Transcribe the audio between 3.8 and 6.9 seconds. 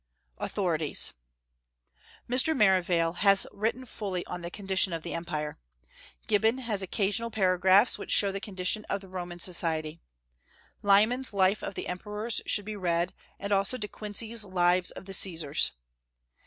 fully on the condition of the empire. Gibbon has